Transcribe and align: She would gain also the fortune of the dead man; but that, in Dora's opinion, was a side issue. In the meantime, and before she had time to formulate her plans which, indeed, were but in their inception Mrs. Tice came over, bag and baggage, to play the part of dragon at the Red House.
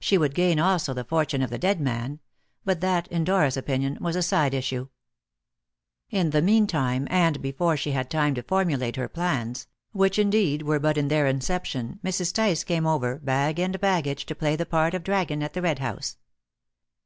She 0.00 0.18
would 0.18 0.34
gain 0.34 0.60
also 0.60 0.92
the 0.92 1.02
fortune 1.02 1.40
of 1.40 1.48
the 1.48 1.56
dead 1.56 1.80
man; 1.80 2.20
but 2.66 2.82
that, 2.82 3.08
in 3.08 3.24
Dora's 3.24 3.56
opinion, 3.56 3.96
was 4.02 4.14
a 4.14 4.22
side 4.22 4.52
issue. 4.52 4.88
In 6.10 6.28
the 6.28 6.42
meantime, 6.42 7.06
and 7.10 7.40
before 7.40 7.74
she 7.74 7.92
had 7.92 8.10
time 8.10 8.34
to 8.34 8.42
formulate 8.42 8.96
her 8.96 9.08
plans 9.08 9.66
which, 9.92 10.18
indeed, 10.18 10.60
were 10.60 10.78
but 10.78 10.98
in 10.98 11.08
their 11.08 11.26
inception 11.26 12.00
Mrs. 12.04 12.34
Tice 12.34 12.64
came 12.64 12.86
over, 12.86 13.16
bag 13.18 13.58
and 13.58 13.80
baggage, 13.80 14.26
to 14.26 14.34
play 14.34 14.56
the 14.56 14.66
part 14.66 14.92
of 14.92 15.02
dragon 15.02 15.42
at 15.42 15.54
the 15.54 15.62
Red 15.62 15.78
House. 15.78 16.18